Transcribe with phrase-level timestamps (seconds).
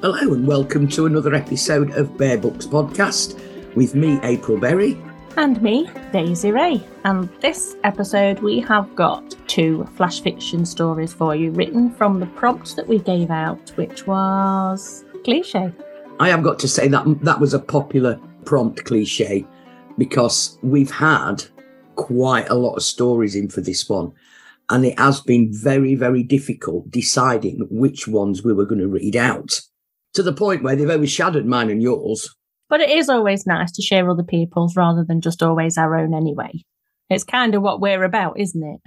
[0.00, 3.36] Hello and welcome to another episode of Bear Books Podcast
[3.74, 4.96] with me, April Berry.
[5.36, 6.86] And me, Daisy Ray.
[7.02, 12.26] And this episode, we have got two flash fiction stories for you written from the
[12.26, 15.72] prompt that we gave out, which was cliche.
[16.20, 19.44] I have got to say that that was a popular prompt cliche
[19.98, 21.42] because we've had
[21.96, 24.12] quite a lot of stories in for this one.
[24.68, 29.16] And it has been very, very difficult deciding which ones we were going to read
[29.16, 29.62] out
[30.18, 32.34] to the point where they've overshadowed mine and yours.
[32.68, 36.12] But it is always nice to share other people's rather than just always our own
[36.12, 36.50] anyway.
[37.08, 38.80] It's kind of what we're about, isn't it?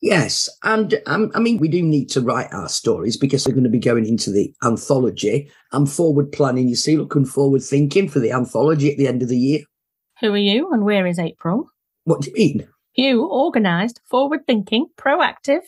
[0.00, 0.48] Yes.
[0.64, 3.70] And um, I mean, we do need to write our stories because we're going to
[3.70, 5.50] be going into the anthology.
[5.72, 9.28] I'm forward planning, you see, looking forward thinking for the anthology at the end of
[9.28, 9.64] the year.
[10.22, 11.66] Who are you and where is April?
[12.04, 12.68] What do you mean?
[12.94, 15.60] You, organised, forward thinking, proactive.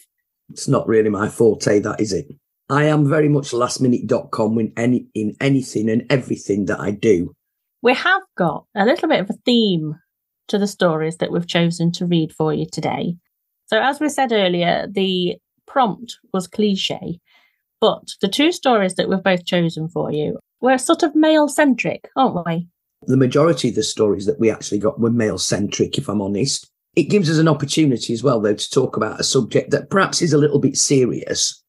[0.49, 2.27] It's not really my forte, that is it.
[2.71, 7.35] I am very much lastminute.com in any in anything and everything that I do.
[7.83, 9.97] We have got a little bit of a theme
[10.49, 13.17] to the stories that we've chosen to read for you today.
[13.67, 17.21] So as we said earlier, the prompt was cliche,
[17.81, 22.09] but the two stories that we've both chosen for you were sort of male centric,
[22.17, 22.69] aren't we?
[23.07, 26.71] The majority of the stories that we actually got were male centric, if I'm honest.
[26.97, 30.23] It gives us an opportunity as well, though, to talk about a subject that perhaps
[30.23, 31.63] is a little bit serious,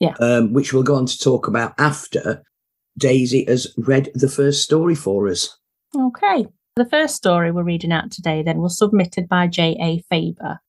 [0.00, 0.14] Yeah.
[0.20, 2.42] um, which we'll go on to talk about after
[2.96, 5.56] Daisy has read the first story for us.
[5.96, 6.46] Okay.
[6.76, 10.04] The first story we're reading out today then was submitted by J.A.
[10.08, 10.60] Faber,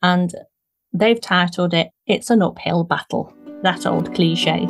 [0.00, 0.34] and
[0.94, 3.34] they've titled it It's an Uphill Battle.
[3.62, 4.66] That old cliche.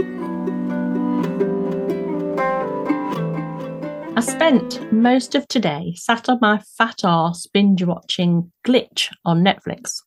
[4.16, 10.02] I spent most of today sat on my fat arse binge watching Glitch on Netflix.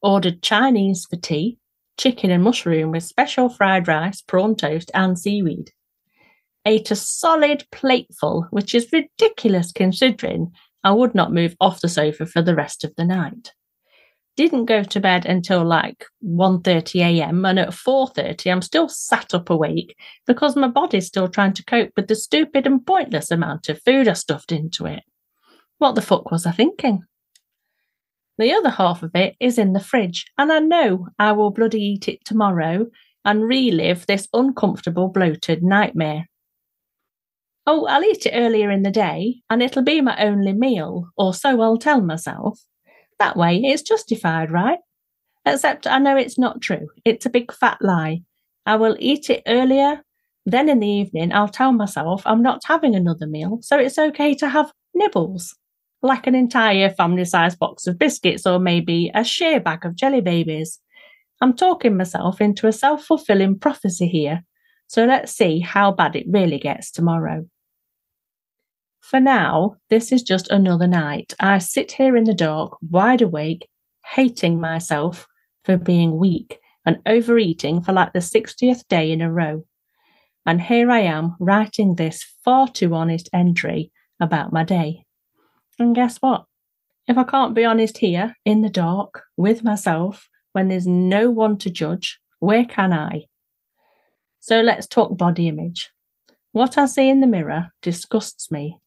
[0.00, 1.58] Ordered Chinese for tea,
[1.98, 5.72] chicken and mushroom with special fried rice, prawn toast, and seaweed
[6.68, 10.52] ate a solid plateful, which is ridiculous considering
[10.84, 13.52] I would not move off the sofa for the rest of the night.
[14.36, 17.44] Didn't go to bed until like 1:30 a.m.
[17.44, 21.90] and at 4:30 I'm still sat up awake because my body's still trying to cope
[21.96, 25.02] with the stupid and pointless amount of food I stuffed into it.
[25.78, 27.02] What the fuck was I thinking?
[28.38, 31.82] The other half of it is in the fridge, and I know I will bloody
[31.82, 32.86] eat it tomorrow
[33.24, 36.28] and relive this uncomfortable bloated nightmare.
[37.66, 41.34] Oh, I'll eat it earlier in the day and it'll be my only meal, or
[41.34, 42.60] so I'll tell myself.
[43.18, 44.78] That way it's justified, right?
[45.44, 46.88] Except I know it's not true.
[47.04, 48.22] It's a big fat lie.
[48.64, 50.02] I will eat it earlier,
[50.46, 54.34] then in the evening I'll tell myself I'm not having another meal, so it's okay
[54.36, 55.57] to have nibbles.
[56.02, 60.20] Like an entire family sized box of biscuits or maybe a sheer bag of jelly
[60.20, 60.80] babies.
[61.40, 64.44] I'm talking myself into a self fulfilling prophecy here,
[64.86, 67.46] so let's see how bad it really gets tomorrow.
[69.00, 71.34] For now, this is just another night.
[71.40, 73.66] I sit here in the dark, wide awake,
[74.04, 75.26] hating myself
[75.64, 79.64] for being weak and overeating for like the 60th day in a row.
[80.44, 85.04] And here I am writing this far too honest entry about my day.
[85.78, 86.44] And guess what?
[87.06, 91.56] If I can't be honest here, in the dark, with myself, when there's no one
[91.58, 93.26] to judge, where can I?
[94.40, 95.90] So let's talk body image.
[96.52, 98.78] What I see in the mirror disgusts me.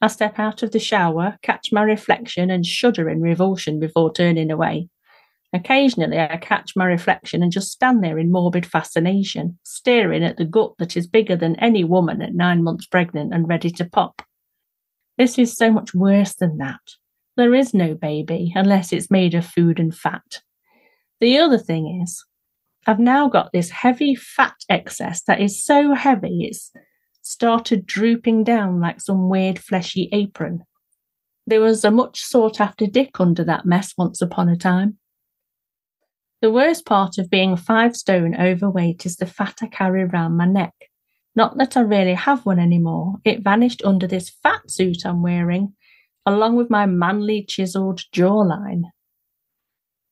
[0.00, 4.50] I step out of the shower, catch my reflection, and shudder in revulsion before turning
[4.50, 4.88] away.
[5.52, 10.44] Occasionally, I catch my reflection and just stand there in morbid fascination, staring at the
[10.44, 14.22] gut that is bigger than any woman at nine months pregnant and ready to pop.
[15.18, 16.80] This is so much worse than that.
[17.36, 20.40] There is no baby unless it's made of food and fat.
[21.20, 22.24] The other thing is,
[22.86, 26.70] I've now got this heavy fat excess that is so heavy it's
[27.22, 30.62] started drooping down like some weird fleshy apron.
[31.46, 34.98] There was a much sought after dick under that mess once upon a time.
[36.40, 40.46] The worst part of being five stone overweight is the fat I carry round my
[40.46, 40.74] neck.
[41.36, 45.74] Not that I really have one anymore, it vanished under this fat suit I'm wearing,
[46.24, 48.84] along with my manly chiselled jawline.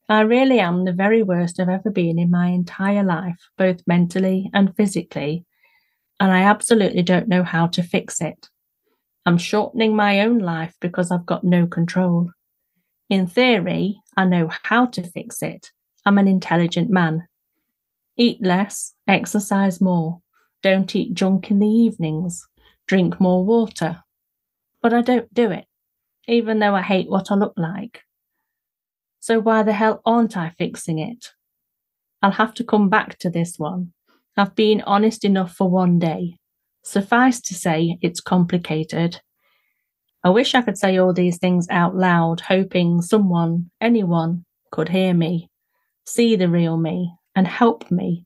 [0.07, 4.51] I really am the very worst I've ever been in my entire life, both mentally
[4.53, 5.47] and physically,
[6.21, 8.51] and I absolutely don't know how to fix it.
[9.25, 12.33] I'm shortening my own life because I've got no control.
[13.09, 15.71] In theory, I know how to fix it.
[16.05, 17.27] I'm an intelligent man.
[18.19, 20.21] Eat less, exercise more,
[20.65, 22.49] don't eat junk in the evenings,
[22.87, 24.03] drink more water.
[24.81, 25.67] But I don't do it,
[26.27, 28.01] even though I hate what I look like.
[29.21, 31.33] So why the hell aren't I fixing it?
[32.23, 33.93] I'll have to come back to this one.
[34.39, 36.39] I've been honest enough for one day.
[36.83, 39.21] Suffice to say, it's complicated.
[40.25, 45.13] I wish I could say all these things out loud, hoping someone, anyone, could hear
[45.13, 45.51] me,
[46.07, 48.25] see the real me, and help me.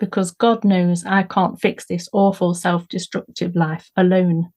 [0.00, 4.48] Because God knows I can't fix this awful self destructive life alone.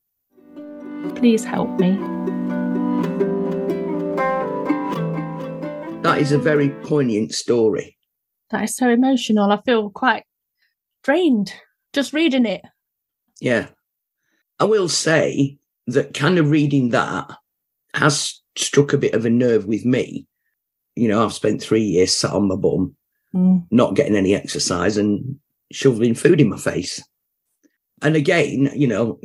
[1.15, 1.97] Please help me.
[6.01, 7.97] That is a very poignant story.
[8.49, 9.51] That is so emotional.
[9.51, 10.23] I feel quite
[11.03, 11.53] drained
[11.93, 12.61] just reading it.
[13.39, 13.67] Yeah.
[14.59, 15.57] I will say
[15.87, 17.29] that kind of reading that
[17.93, 20.27] has struck a bit of a nerve with me.
[20.95, 22.95] You know, I've spent three years sat on my bum,
[23.35, 23.65] Mm.
[23.71, 25.39] not getting any exercise and
[25.71, 27.01] shoveling food in my face.
[28.03, 29.19] And again, you know,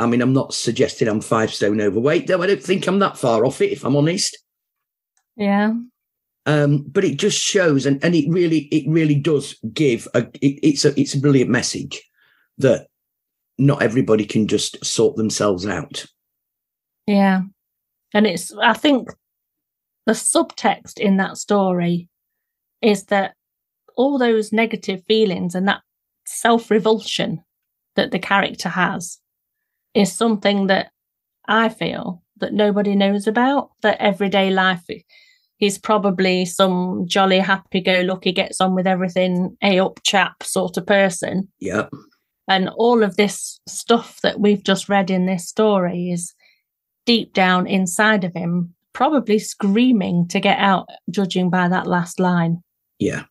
[0.00, 3.16] I mean, I'm not suggesting I'm five stone overweight, though I don't think I'm that
[3.16, 4.36] far off it, if I'm honest.
[5.36, 5.74] Yeah.
[6.44, 10.26] Um, but it just shows, and, and it really, it really does give a.
[10.40, 12.02] It, it's a, it's a brilliant message
[12.58, 12.88] that
[13.58, 16.04] not everybody can just sort themselves out.
[17.06, 17.42] Yeah.
[18.12, 19.08] And it's, I think
[20.04, 22.08] the subtext in that story
[22.82, 23.35] is that
[23.96, 25.82] all those negative feelings and that
[26.26, 27.42] self revulsion
[27.96, 29.18] that the character has
[29.94, 30.90] is something that
[31.48, 34.84] I feel that nobody knows about, that everyday life
[35.58, 40.76] he's probably some jolly happy go lucky gets on with everything a up chap sort
[40.76, 41.48] of person.
[41.60, 41.88] Yeah,
[42.48, 46.34] and all of this stuff that we've just read in this story is
[47.04, 52.62] deep down inside of him probably screaming to get out judging by that last line.
[52.98, 53.24] Yeah.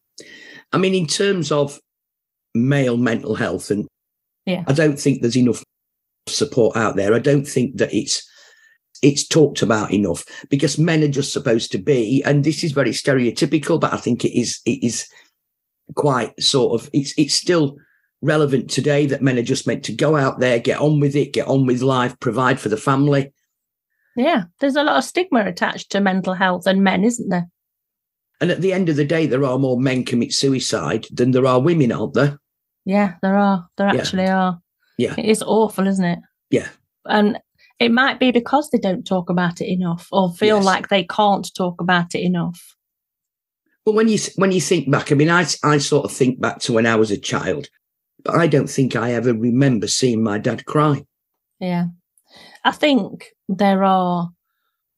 [0.72, 1.80] I mean, in terms of
[2.54, 3.88] male mental health, and
[4.46, 4.64] Yeah.
[4.68, 5.64] I don't think there's enough
[6.28, 7.14] support out there.
[7.14, 8.28] I don't think that it's
[9.02, 12.92] it's talked about enough because men are just supposed to be, and this is very
[12.92, 15.08] stereotypical, but I think it is it is
[15.96, 17.78] quite sort of it's it's still
[18.22, 21.34] relevant today that men are just meant to go out there, get on with it,
[21.34, 23.32] get on with life, provide for the family.
[24.16, 27.48] yeah there's a lot of stigma attached to mental health and men isn't there
[28.42, 31.46] And at the end of the day, there are more men commit suicide than there
[31.46, 32.40] are women, aren't there?
[32.88, 34.00] yeah there are there Yeah.
[34.00, 34.60] actually are
[35.00, 35.16] Yeah.
[35.18, 36.20] it is awful isn't it
[36.52, 36.68] Yeah.
[37.06, 37.40] and
[37.80, 40.66] it might be because they don't talk about it enough or feel Yes.
[40.66, 42.76] like they can't talk about it enough
[43.86, 46.60] Well, when you when you think back, I mean, I I sort of think back
[46.60, 47.70] to when I was a child,
[48.24, 51.06] but I don't think I ever remember seeing my dad cry.
[51.60, 51.86] Yeah.
[52.64, 54.30] I think there are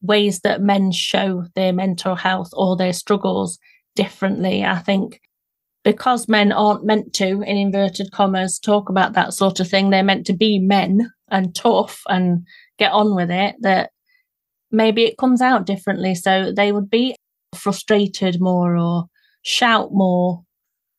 [0.02, 3.60] ways that men show their mental health or their struggles
[3.96, 4.64] differently.
[4.64, 5.20] I think
[5.84, 10.04] because men aren't meant to, in inverted commas, talk about that sort of thing, they're
[10.04, 12.46] meant to be men and tough and
[12.78, 13.92] get on with it, that
[14.72, 16.14] maybe it comes out differently.
[16.14, 17.16] So they would be
[17.56, 19.06] frustrated more or
[19.44, 20.44] shout more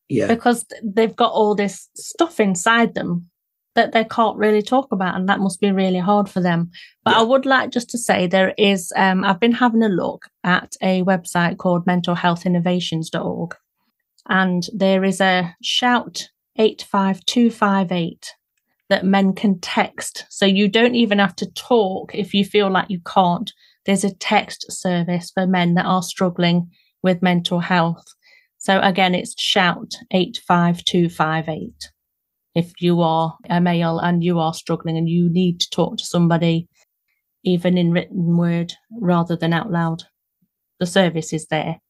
[0.09, 3.29] Yeah, because they've got all this stuff inside them
[3.78, 6.70] that they can't really talk about and that must be really hard for them.
[7.04, 10.26] But i would like just to say there is um, i've been having a look
[10.42, 13.54] at a website called mentalhealthinnovations.org
[14.28, 18.34] and there is a shout 85258
[18.88, 20.25] that men can text.
[20.28, 23.52] So you don't even have to talk if you feel like you can't.
[23.86, 26.70] There's a text service for men that are struggling
[27.02, 28.04] with mental health.
[28.58, 31.90] So again, it's shout 85258.
[32.55, 36.05] If you are a male and you are struggling and you need to talk to
[36.05, 36.67] somebody,
[37.45, 40.02] even in written word rather than out loud,
[40.81, 41.81] the service is there.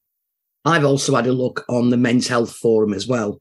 [0.64, 3.38] I've also had a look on the Men's Health Forum as well,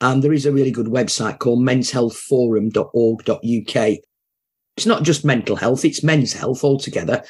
[0.00, 3.98] and there is a really good website called menshealthforum.org.uk.
[4.76, 7.22] It's not just mental health; it's men's health altogether.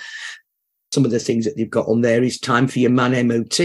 [0.93, 3.61] Some of the things that they've got on there is time for your man MOT,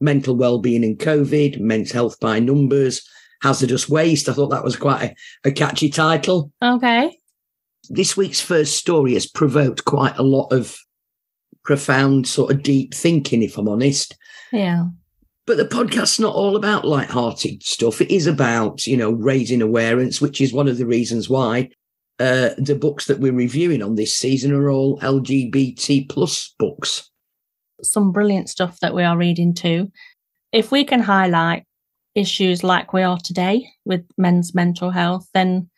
[0.00, 3.06] mental well-being in COVID, men's health by numbers,
[3.42, 4.28] hazardous waste.
[4.28, 6.52] I thought that was quite a, a catchy title.
[6.62, 7.16] Okay.
[7.90, 10.76] This week's first story has provoked quite a lot of
[11.64, 14.16] profound, sort of deep thinking, if I'm honest.
[14.52, 14.86] Yeah.
[15.46, 18.00] But the podcast's not all about light-hearted stuff.
[18.00, 21.70] It is about, you know, raising awareness, which is one of the reasons why
[22.20, 27.10] uh, the books that we're reviewing on this season are all LGBT plus books.
[27.82, 29.90] Some brilliant stuff that we are reading too.
[30.52, 31.64] If we can highlight
[32.14, 35.68] issues like we are today with men's mental health, then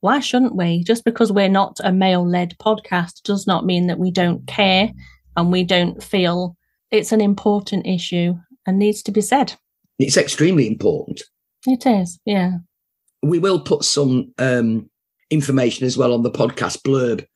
[0.00, 0.84] why shouldn't we?
[0.84, 4.90] Just because we're not a male led podcast does not mean that we don't care
[5.36, 6.56] and we don't feel
[6.90, 8.34] it's an important issue
[8.66, 9.54] and needs to be said.
[9.98, 11.22] It's extremely important.
[11.66, 12.58] It is, yeah.
[13.22, 14.88] We will put some um,
[15.30, 17.26] information as well on the podcast blurb.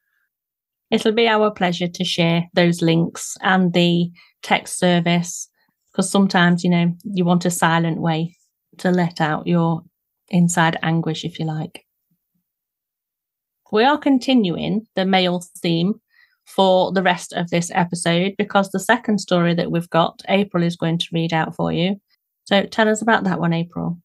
[0.90, 4.10] It'll be our pleasure to share those links and the
[4.42, 5.49] text service
[6.00, 8.34] because sometimes, you know, you want a silent way
[8.78, 9.82] to let out your
[10.30, 11.84] inside anguish, if you like.
[13.70, 16.00] We are continuing the male theme
[16.46, 20.74] for the rest of this episode because the second story that we've got, April is
[20.74, 22.00] going to read out for you.
[22.44, 23.98] So tell us about that one, April.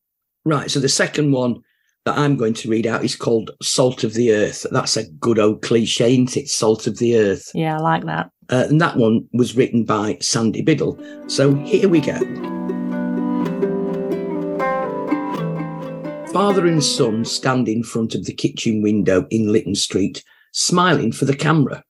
[0.44, 0.70] Right.
[0.70, 1.62] So the second one
[2.06, 4.66] that I'm going to read out is called Salt of the Earth.
[4.72, 6.48] That's a good old cliche, isn't it?
[6.48, 7.50] Salt of the Earth.
[7.56, 8.30] Yeah, I like that.
[8.48, 11.00] Uh, and that one was written by Sandy Biddle.
[11.28, 12.20] So here we go.
[16.32, 21.26] Father and son stand in front of the kitchen window in Lytton Street, smiling for
[21.26, 21.82] the camera.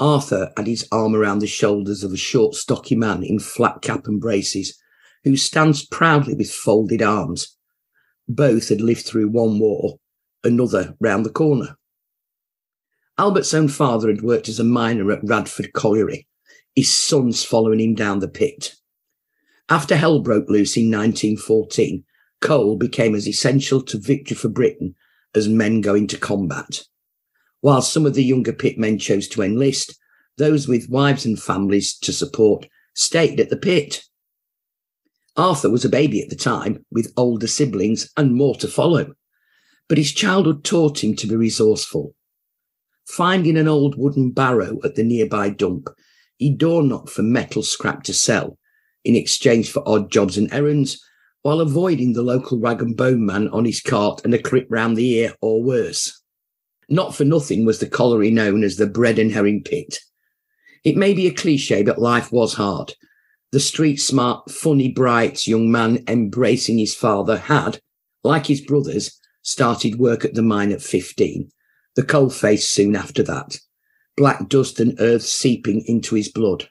[0.00, 4.06] Arthur had his arm around the shoulders of a short, stocky man in flat cap
[4.06, 4.78] and braces,
[5.24, 7.57] who stands proudly with folded arms.
[8.28, 9.98] Both had lived through one war,
[10.44, 11.76] another round the corner.
[13.18, 16.28] Albert's own father had worked as a miner at Radford Colliery,
[16.76, 18.74] his sons following him down the pit.
[19.68, 22.04] After hell broke loose in 1914,
[22.40, 24.94] coal became as essential to victory for Britain
[25.34, 26.84] as men going to combat.
[27.60, 29.98] While some of the younger pitmen chose to enlist,
[30.36, 34.04] those with wives and families to support stayed at the pit.
[35.38, 39.14] Arthur was a baby at the time, with older siblings and more to follow.
[39.88, 42.14] But his childhood taught him to be resourceful.
[43.06, 45.88] Finding an old wooden barrow at the nearby dump,
[46.36, 48.58] he door knocked for metal scrap to sell
[49.04, 51.02] in exchange for odd jobs and errands,
[51.42, 54.96] while avoiding the local rag and bone man on his cart and a crip round
[54.96, 56.20] the ear or worse.
[56.88, 60.00] Not for nothing was the colliery known as the bread and herring pit.
[60.84, 62.94] It may be a cliche, but life was hard.
[63.50, 67.80] The street smart, funny, bright young man embracing his father had,
[68.22, 71.50] like his brothers, started work at the mine at 15.
[71.96, 73.58] The coal face soon after that.
[74.18, 76.68] Black dust and earth seeping into his blood.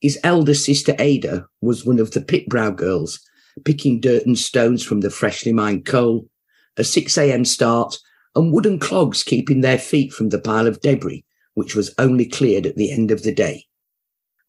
[0.00, 3.18] His elder sister Ada was one of the pit brow girls,
[3.64, 6.28] picking dirt and stones from the freshly mined coal.
[6.76, 7.44] A 6 a.m.
[7.44, 7.98] start
[8.36, 12.66] and wooden clogs keeping their feet from the pile of debris, which was only cleared
[12.66, 13.66] at the end of the day.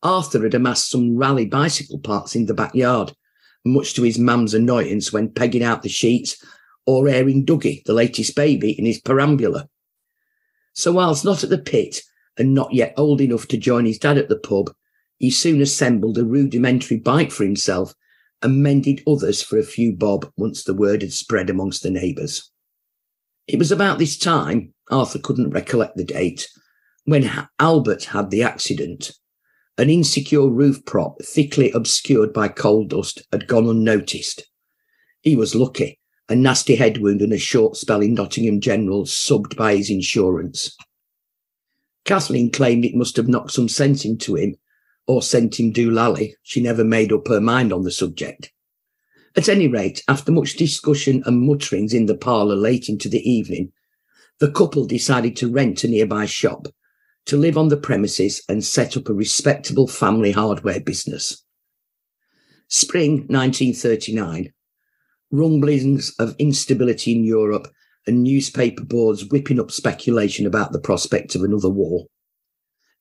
[0.06, 3.14] Arthur had amassed some Raleigh bicycle parts in the backyard,
[3.66, 6.38] much to his mum's annoyance when pegging out the sheets
[6.86, 9.68] or airing Dougie, the latest baby, in his perambulator.
[10.74, 12.02] So, whilst not at the pit
[12.38, 14.72] and not yet old enough to join his dad at the pub,
[15.18, 17.96] he soon assembled a rudimentary bike for himself
[18.44, 22.52] and mended others for a few bob once the word had spread amongst the neighbours.
[23.48, 26.48] It was about this time, Arthur couldn't recollect the date,
[27.06, 29.12] when Albert had the accident.
[29.78, 34.44] An insecure roof prop, thickly obscured by coal dust, had gone unnoticed.
[35.22, 36.00] He was lucky.
[36.30, 40.76] A nasty head wound and a short spell in Nottingham General subbed by his insurance.
[42.04, 44.56] Kathleen claimed it must have knocked some sense into him
[45.08, 46.34] or sent him doolally.
[46.42, 48.52] She never made up her mind on the subject.
[49.36, 53.74] At any rate, after much discussion and mutterings in the parlour late into the evening,
[54.40, 56.68] the couple decided to rent a nearby shop,
[57.26, 61.44] to live on the premises and set up a respectable family hardware business.
[62.68, 64.52] Spring 1939,
[65.32, 67.68] rumblings of instability in Europe
[68.08, 72.06] and newspaper boards whipping up speculation about the prospect of another war.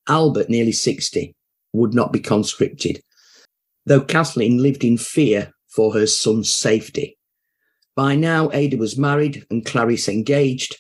[0.08, 1.34] Albert, nearly 60,
[1.72, 3.00] would not be conscripted,
[3.86, 7.18] though Kathleen lived in fear for her son's safety.
[7.96, 10.76] By now, Ada was married and Clarice engaged.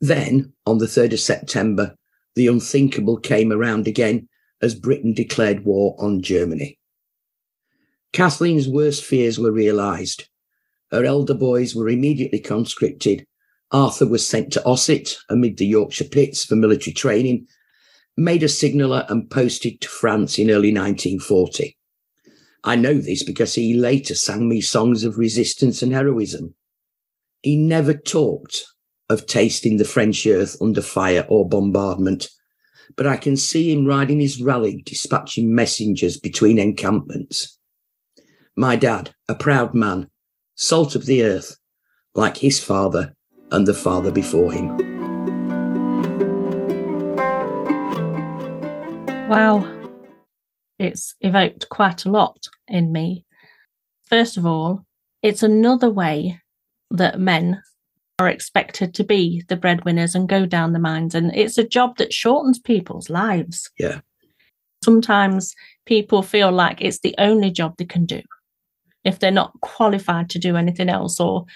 [0.00, 1.94] Then, on the 3rd of September,
[2.34, 4.28] the unthinkable came around again
[4.60, 6.78] as Britain declared war on Germany.
[8.12, 10.28] Kathleen's worst fears were realised.
[10.90, 13.26] Her elder boys were immediately conscripted.
[13.70, 17.46] Arthur was sent to Ossett amid the Yorkshire pits for military training,
[18.16, 21.76] made a signaller and posted to France in early 1940.
[22.64, 26.54] I know this because he later sang me songs of resistance and heroism.
[27.42, 28.64] He never talked
[29.10, 32.28] of tasting the French earth under fire or bombardment,
[32.96, 37.58] but I can see him riding his Raleigh, dispatching messengers between encampments.
[38.56, 40.08] My dad, a proud man,
[40.54, 41.56] salt of the earth,
[42.14, 43.14] like his father
[43.50, 44.76] and the father before him.
[49.28, 49.78] Wow
[50.78, 52.38] it's evoked quite a lot
[52.68, 53.24] in me.
[54.06, 54.84] First of all,
[55.22, 56.40] it's another way
[56.90, 57.62] that men
[58.18, 61.14] are expected to be the breadwinners and go down the mines.
[61.14, 63.70] And it's a job that shortens people's lives.
[63.78, 64.00] Yeah.
[64.82, 65.54] Sometimes
[65.86, 68.22] people feel like it's the only job they can do
[69.04, 71.46] if they're not qualified to do anything else or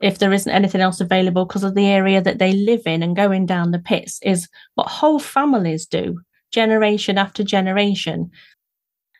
[0.00, 3.16] if there isn't anything else available because of the area that they live in and
[3.16, 6.20] going down the pits is what whole families do
[6.52, 8.30] generation after generation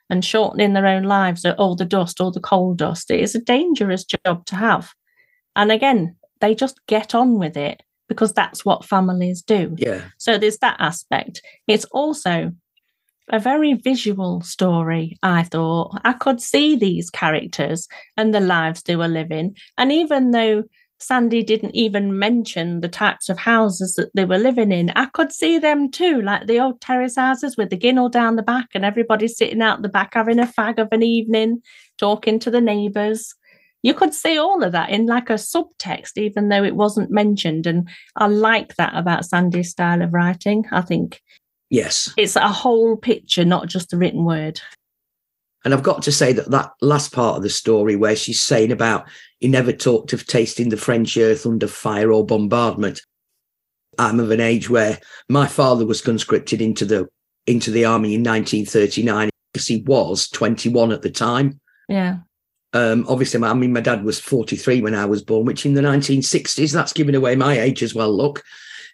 [0.09, 3.11] and shortening their own lives at all the dust, all the coal dust.
[3.11, 4.93] It is a dangerous job to have.
[5.57, 9.75] And again, they just get on with it because that's what families do.
[9.79, 10.03] Yeah.
[10.19, 11.43] So there's that aspect.
[11.67, 12.53] It's also
[13.29, 16.01] a very visual story, I thought.
[16.05, 19.57] I could see these characters and the lives they were living.
[19.77, 20.65] And even though
[20.99, 25.33] Sandy didn't even mention the types of houses that they were living in, I could
[25.33, 28.85] see them too, like the old terrace houses with the ginnel down the back and
[28.85, 31.63] everybody sitting out the back having a fag of an evening,
[31.99, 33.35] talking to the neighbours.
[33.83, 37.67] You could see all of that in like a subtext, even though it wasn't mentioned.
[37.67, 40.65] And I like that about Sandy's style of writing.
[40.73, 41.23] I think
[41.71, 42.13] Yes.
[42.17, 44.61] it's a whole picture, not just a written word.
[45.65, 48.71] And I've got to say that that last part of the story where she's saying
[48.71, 49.09] about
[49.41, 53.01] he never talked of tasting the French earth under fire or bombardment.
[53.99, 57.09] I'm of an age where my father was conscripted into the
[57.47, 61.61] into the army in 1939 because he was 21 at the time.
[61.89, 62.19] Yeah.
[62.73, 65.83] Um, obviously, I mean, my dad was 43 when I was born, which in the
[65.83, 68.15] 1960s, that's giving away my age as well.
[68.15, 68.43] Look,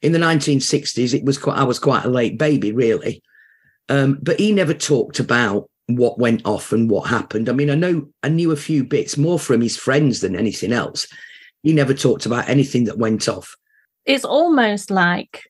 [0.03, 3.23] in the 1960s, it was quite, I was quite a late baby, really.
[3.89, 7.49] Um, but he never talked about what went off and what happened.
[7.49, 10.73] I mean, I know I knew a few bits more from his friends than anything
[10.73, 11.07] else.
[11.63, 13.57] He never talked about anything that went off.
[14.05, 15.43] It's almost like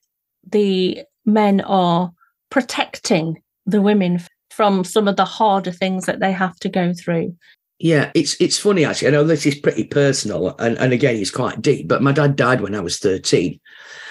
[0.49, 2.11] the men are
[2.49, 7.35] protecting the women from some of the harder things that they have to go through.
[7.79, 9.09] Yeah, it's it's funny actually.
[9.09, 11.87] I know this is pretty personal, and, and again, it's quite deep.
[11.87, 13.59] But my dad died when I was thirteen,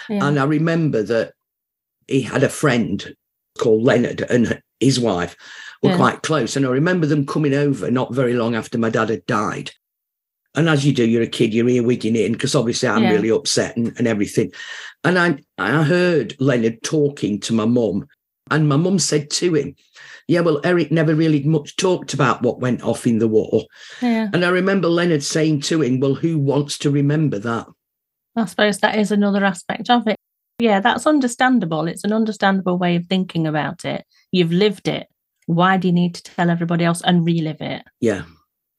[0.09, 0.27] Yeah.
[0.27, 1.33] and I remember that
[2.09, 3.15] he had a friend
[3.59, 5.37] called Leonard, and his wife
[5.83, 5.97] were Yeah.
[5.97, 6.57] quite close.
[6.57, 9.71] And I remember them coming over not very long after my dad had died.
[10.55, 13.13] And as you do, you're a kid, you're earwigging in because obviously I'm Yeah.
[13.13, 14.53] really upset and, and everything.
[15.03, 18.07] And I I heard Leonard talking to my mum,
[18.51, 19.75] and my mum said to him,
[20.29, 23.65] "Yeah, well, Eric never really much talked about what went off in the war."
[24.01, 24.29] yeah.
[24.33, 27.67] And I remember Leonard saying to him, Well, who wants to remember that?
[28.37, 30.17] I suppose that is another aspect of it.
[30.59, 31.87] Yeah, that's understandable.
[31.89, 34.05] It's an understandable way of thinking about it.
[34.31, 35.09] You've lived it.
[35.47, 37.83] Why do you need to tell everybody else and relive it?
[38.01, 38.23] Yeah,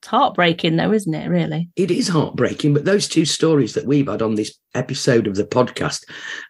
[0.04, 1.30] It's heartbreaking, though, isn't it?
[1.30, 1.70] Really?
[1.78, 2.74] it is heartbreaking.
[2.74, 6.04] But those two stories that we've had on this episode of the podcast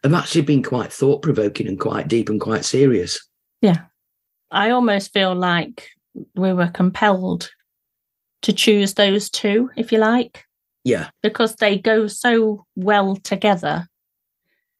[0.03, 3.23] have actually been quite thought provoking and quite deep and quite serious.
[3.61, 3.81] Yeah.
[4.49, 5.87] I almost feel like
[6.33, 7.51] we were compelled
[8.41, 10.45] to choose those two, if you like,
[10.83, 13.87] Yeah, because they go so well together.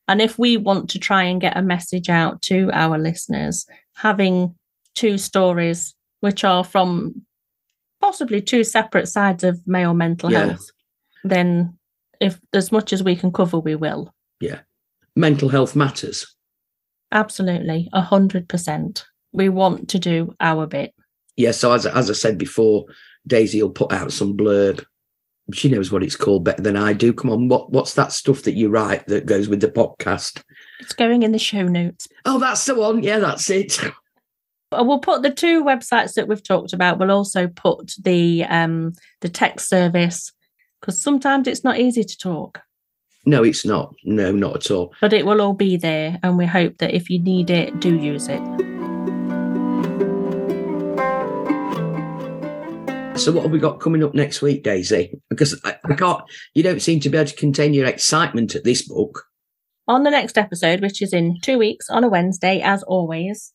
[0.08, 4.56] And if we want to try and get a message out to our listeners, having
[4.96, 7.24] two stories which are from
[8.04, 10.48] possibly two separate sides of male mental Yeah.
[10.48, 10.70] health,
[11.24, 11.78] then
[12.20, 14.14] if as much as we can cover, we will.
[14.42, 14.60] Yeah.
[15.16, 16.36] Mental health matters.
[17.14, 19.06] Absolutely, a hundred percent.
[19.32, 20.94] We want to do our bit.
[21.38, 22.86] Yeah, so as, as I said before,
[23.26, 24.84] Daisy will put out some blurb.
[25.54, 27.14] She knows what it's called better than I do.
[27.14, 30.42] Come on, what what's that stuff that you write that goes with the podcast?
[30.82, 32.08] It's going in the show notes.
[32.26, 33.02] Oh, that's the one.
[33.02, 33.80] Yeah, that's it.
[34.82, 36.98] We'll put the two websites that we've talked about.
[37.00, 40.32] We'll also put the um the text service
[40.82, 42.62] because sometimes it's not easy to talk,
[43.26, 43.94] No, it's not.
[44.04, 44.94] No, not at all.
[45.00, 47.96] but it will all be there, and we hope that if you need it, do
[47.98, 48.42] use it.
[53.16, 55.18] So what have we got coming up next week, Daisy?
[55.30, 56.24] Because I, I can't.
[56.56, 59.24] You don't seem to be able to contain your excitement at this book.
[59.88, 63.54] On the next episode, which is in two weeks on a Wednesday, as always,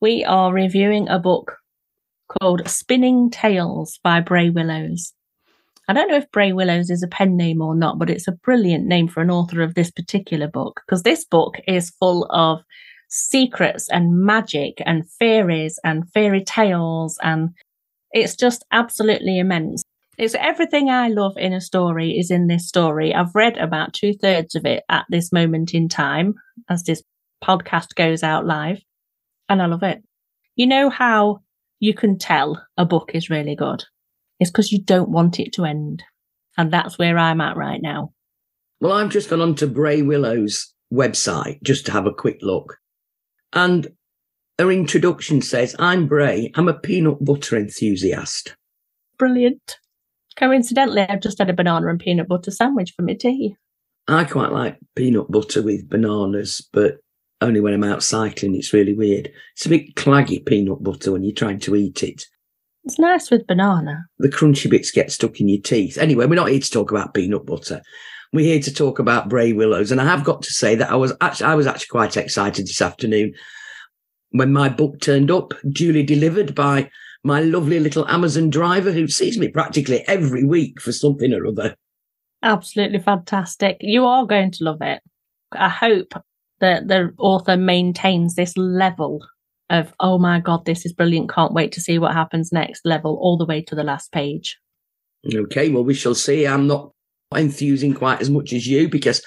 [0.00, 1.58] we are reviewing a book
[2.28, 5.12] called Spinning Tales by Bray Willows.
[5.88, 8.32] I don't know if Bray Willows is a pen name or not, but it's a
[8.32, 12.60] brilliant name for an author of this particular book because this book is full of
[13.08, 17.50] secrets and magic and fairies and fairy tales and
[18.12, 19.82] it's just absolutely immense.
[20.16, 23.14] It's everything I love in a story is in this story.
[23.14, 26.34] I've read about two thirds of it at this moment in time
[26.68, 27.02] as this
[27.42, 28.80] podcast goes out live,
[29.50, 30.02] and I love it.
[30.56, 31.40] You know how
[31.80, 33.84] you can tell a book is really good?
[34.38, 36.02] It's because you don't want it to end.
[36.56, 38.12] And that's where I'm at right now.
[38.80, 42.78] Well, I've just gone on to Bray Willow's website just to have a quick look,
[43.52, 43.88] and
[44.58, 46.50] her introduction says, "I'm Bray.
[46.54, 48.56] I'm a peanut butter enthusiast."
[49.18, 49.76] Brilliant.
[50.36, 53.56] Coincidentally, I've just had a banana and peanut butter sandwich for my tea.
[54.08, 56.98] I quite like peanut butter with bananas, but
[57.40, 58.54] only when I'm out cycling.
[58.54, 59.30] It's really weird.
[59.54, 62.24] It's a bit claggy peanut butter when you're trying to eat it.
[62.84, 64.04] It's nice with banana.
[64.18, 65.98] the crunchy bits get stuck in your teeth.
[65.98, 67.82] Anyway, we're not here to talk about peanut butter.
[68.32, 70.94] We're here to talk about Bray Willows, and I have got to say that I
[70.94, 73.34] was actually I was actually quite excited this afternoon
[74.30, 76.88] when my book turned up, duly delivered by
[77.24, 81.74] my lovely little Amazon driver who sees me practically every week for something or other.
[82.42, 83.76] Absolutely fantastic.
[83.80, 85.02] You are going to love it.
[85.52, 86.14] I hope
[86.60, 89.26] that the author maintains this level
[89.70, 91.30] of, oh my God, this is brilliant.
[91.30, 94.58] Can't wait to see what happens next level all the way to the last page.
[95.34, 96.46] Okay, well, we shall see.
[96.46, 96.92] I'm not
[97.34, 99.24] enthusing quite as much as you because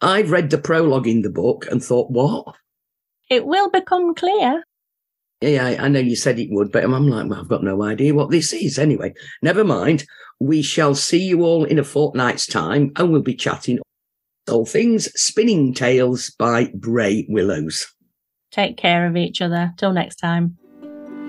[0.00, 2.56] I've read the prologue in the book and thought, what?
[3.30, 4.64] It will become clear.
[5.40, 7.82] Yeah, I, I know you said it would, but I'm like, well, I've got no
[7.82, 8.78] idea what this is.
[8.78, 10.04] Anyway, never mind.
[10.40, 13.78] We shall see you all in a fortnight's time and we'll be chatting
[14.48, 17.86] all things Spinning Tales by Bray Willows.
[18.50, 19.72] Take care of each other.
[19.76, 20.56] Till next time.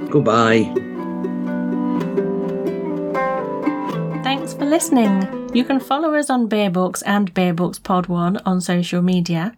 [0.10, 0.72] Goodbye.
[4.24, 5.50] Thanks for listening.
[5.56, 9.58] You can follow us on Bear Books and Bear Books Pod One on social media.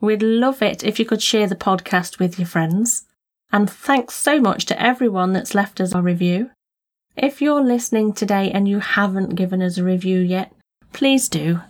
[0.00, 3.06] We'd love it if you could share the podcast with your friends.
[3.52, 6.50] And thanks so much to everyone that's left us a review.
[7.16, 10.52] If you're listening today and you haven't given us a review yet,
[10.92, 11.60] please do.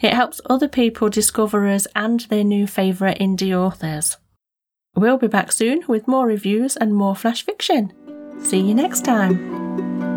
[0.00, 4.16] It helps other people discover us and their new favourite indie authors.
[4.96, 7.92] We'll be back soon with more reviews and more flash fiction.
[8.40, 10.13] See you next time.